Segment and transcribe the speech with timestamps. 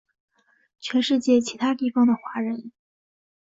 [0.79, 2.71] 全世界其他地方的华人